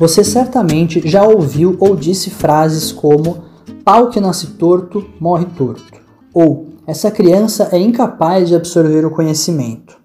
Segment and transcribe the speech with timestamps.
[0.00, 3.44] Você certamente já ouviu ou disse frases como
[3.84, 6.00] pau que nasce torto, morre torto,
[6.32, 9.98] ou essa criança é incapaz de absorver o conhecimento.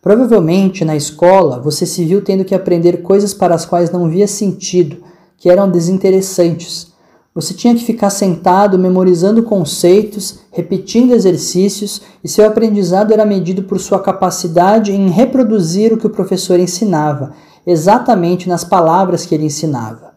[0.00, 4.28] Provavelmente na escola você se viu tendo que aprender coisas para as quais não via
[4.28, 4.98] sentido,
[5.36, 6.91] que eram desinteressantes.
[7.34, 13.80] Você tinha que ficar sentado memorizando conceitos, repetindo exercícios, e seu aprendizado era medido por
[13.80, 17.32] sua capacidade em reproduzir o que o professor ensinava
[17.66, 20.12] exatamente nas palavras que ele ensinava.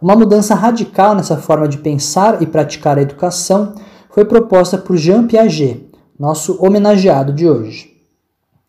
[0.00, 3.74] Uma mudança radical nessa forma de pensar e praticar a educação
[4.10, 7.92] foi proposta por Jean Piaget, nosso homenageado de hoje.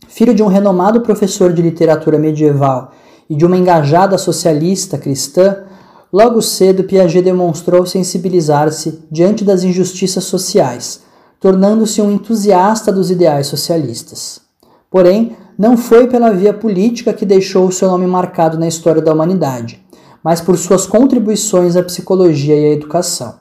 [0.08, 2.92] Filho de um renomado professor de literatura medieval
[3.30, 5.64] e de uma engajada socialista cristã,
[6.12, 11.02] logo cedo Piaget demonstrou sensibilizar-se diante das injustiças sociais,
[11.40, 14.42] tornando-se um entusiasta dos ideais socialistas.
[14.90, 19.14] Porém, não foi pela via política que deixou o seu nome marcado na história da
[19.14, 19.84] humanidade,
[20.24, 23.36] mas por suas contribuições à psicologia e à educação.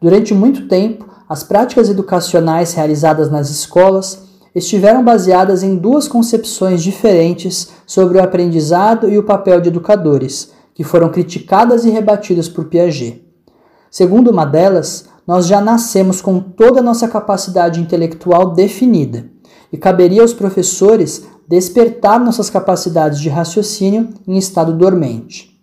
[0.00, 4.24] Durante muito tempo, as práticas educacionais realizadas nas escolas
[4.54, 10.50] estiveram baseadas em duas concepções diferentes sobre o aprendizado e o papel de educadores,
[10.82, 13.24] que foram criticadas e rebatidas por Piaget.
[13.88, 19.26] Segundo uma delas, nós já nascemos com toda a nossa capacidade intelectual definida
[19.72, 25.56] e caberia aos professores despertar nossas capacidades de raciocínio em estado dormente.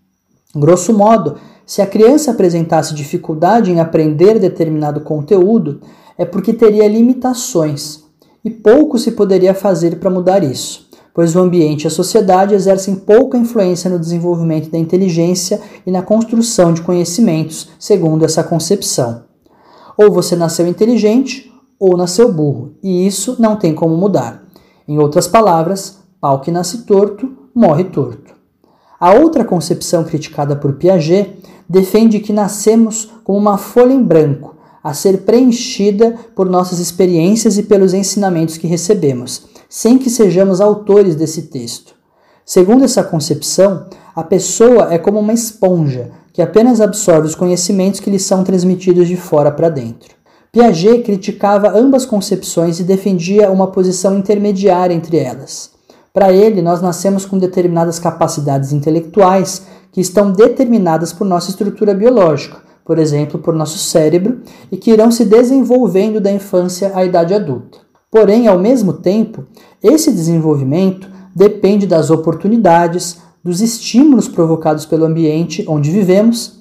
[0.55, 5.81] Grosso modo, se a criança apresentasse dificuldade em aprender determinado conteúdo,
[6.17, 8.05] é porque teria limitações,
[8.43, 10.87] e pouco se poderia fazer para mudar isso,
[11.19, 16.01] pois o ambiente e a sociedade exercem pouca influência no desenvolvimento da inteligência e na
[16.01, 19.23] construção de conhecimentos, segundo essa concepção.
[19.97, 24.45] Ou você nasceu inteligente, ou nasceu burro, e isso não tem como mudar.
[24.87, 28.33] Em outras palavras, pau que nasce torto, morre torto.
[28.97, 34.93] A outra concepção criticada por Piaget defende que nascemos como uma folha em branco, a
[34.93, 41.43] ser preenchida por nossas experiências e pelos ensinamentos que recebemos, sem que sejamos autores desse
[41.43, 41.93] texto.
[42.43, 43.85] Segundo essa concepção,
[44.15, 49.07] a pessoa é como uma esponja que apenas absorve os conhecimentos que lhe são transmitidos
[49.07, 50.15] de fora para dentro.
[50.51, 55.69] Piaget criticava ambas concepções e defendia uma posição intermediária entre elas.
[56.11, 62.57] Para ele, nós nascemos com determinadas capacidades intelectuais que estão determinadas por nossa estrutura biológica,
[62.83, 64.41] por exemplo, por nosso cérebro,
[64.71, 67.88] e que irão se desenvolvendo da infância à idade adulta.
[68.11, 69.45] Porém, ao mesmo tempo,
[69.81, 76.59] esse desenvolvimento depende das oportunidades, dos estímulos provocados pelo ambiente onde vivemos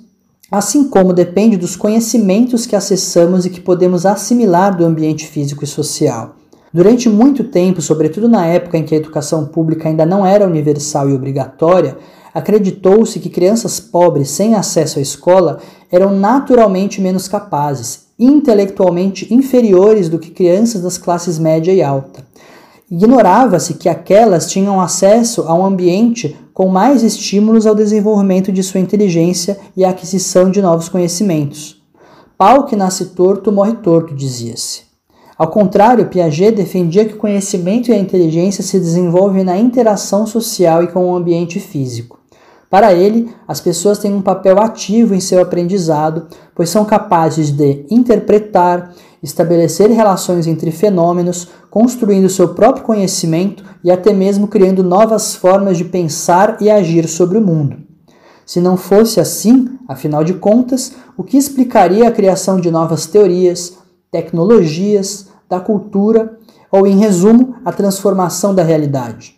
[0.51, 5.67] assim como depende dos conhecimentos que acessamos e que podemos assimilar do ambiente físico e
[5.67, 6.37] social.
[6.73, 11.09] Durante muito tempo, sobretudo na época em que a educação pública ainda não era universal
[11.09, 11.97] e obrigatória,
[12.39, 15.59] acreditou-se que crianças pobres sem acesso à escola
[15.91, 22.27] eram naturalmente menos capazes, intelectualmente inferiores do que crianças das classes média e alta.
[22.91, 28.81] Ignorava-se que aquelas tinham acesso a um ambiente com mais estímulos ao desenvolvimento de sua
[28.81, 31.83] inteligência e à aquisição de novos conhecimentos.
[32.37, 34.89] Pau que nasce torto morre torto, dizia-se.
[35.37, 40.83] Ao contrário, Piaget defendia que o conhecimento e a inteligência se desenvolvem na interação social
[40.83, 42.18] e com o ambiente físico.
[42.71, 47.87] Para ele, as pessoas têm um papel ativo em seu aprendizado, pois são capazes de
[47.91, 55.79] interpretar, estabelecer relações entre fenômenos, construindo seu próprio conhecimento e até mesmo criando novas formas
[55.79, 57.79] de pensar e agir sobre o mundo.
[58.45, 63.79] Se não fosse assim, afinal de contas, o que explicaria a criação de novas teorias,
[64.11, 66.39] tecnologias, da cultura
[66.71, 69.38] ou, em resumo, a transformação da realidade?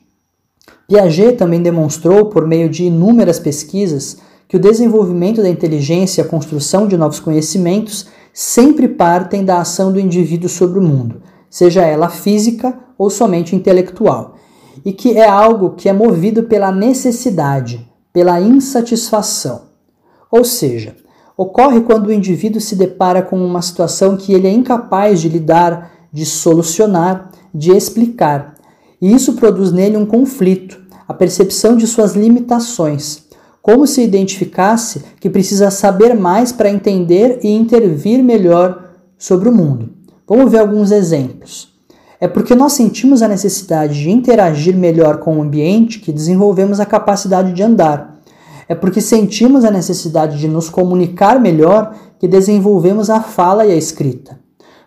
[0.90, 4.16] Piaget também demonstrou, por meio de inúmeras pesquisas,
[4.48, 9.92] que o desenvolvimento da inteligência e a construção de novos conhecimentos sempre partem da ação
[9.92, 14.34] do indivíduo sobre o mundo, seja ela física ou somente intelectual,
[14.84, 19.66] e que é algo que é movido pela necessidade, pela insatisfação.
[20.28, 20.96] Ou seja,
[21.36, 25.92] ocorre quando o indivíduo se depara com uma situação que ele é incapaz de lidar,
[26.12, 28.56] de solucionar, de explicar,
[29.00, 30.78] e isso produz nele um conflito,
[31.10, 33.24] a percepção de suas limitações
[33.60, 38.84] como se identificasse que precisa saber mais para entender e intervir melhor
[39.18, 39.90] sobre o mundo.
[40.24, 41.74] Vamos ver alguns exemplos.
[42.20, 46.86] É porque nós sentimos a necessidade de interagir melhor com o ambiente que desenvolvemos a
[46.86, 48.20] capacidade de andar.
[48.68, 53.76] É porque sentimos a necessidade de nos comunicar melhor que desenvolvemos a fala e a
[53.76, 54.38] escrita.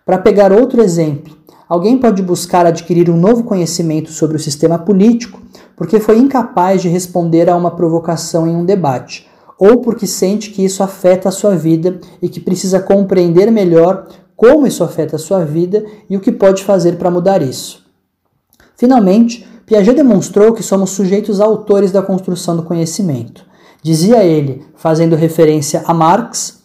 [0.06, 1.36] Para pegar outro exemplo,
[1.74, 5.42] Alguém pode buscar adquirir um novo conhecimento sobre o sistema político
[5.84, 9.28] porque foi incapaz de responder a uma provocação em um debate,
[9.60, 14.66] ou porque sente que isso afeta a sua vida e que precisa compreender melhor como
[14.66, 17.84] isso afeta a sua vida e o que pode fazer para mudar isso.
[18.78, 23.46] Finalmente, Piaget demonstrou que somos sujeitos autores da construção do conhecimento.
[23.82, 26.62] Dizia ele, fazendo referência a Marx,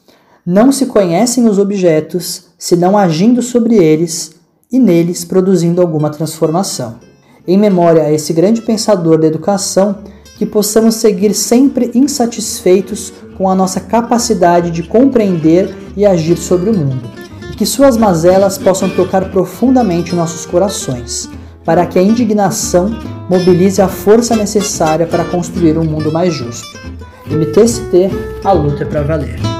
[0.47, 4.37] não se conhecem os objetos senão agindo sobre eles
[4.71, 7.08] e neles produzindo alguma transformação.
[7.49, 10.01] Em memória a esse grande pensador da educação,
[10.37, 16.77] que possamos seguir sempre insatisfeitos com a nossa capacidade de compreender e agir sobre o
[16.77, 17.09] mundo,
[17.51, 21.27] e que suas mazelas possam tocar profundamente nossos corações,
[21.65, 22.91] para que a indignação
[23.31, 26.79] mobilize a força necessária para construir um mundo mais justo.
[27.31, 28.11] MTST,
[28.45, 29.58] a luta é para valer.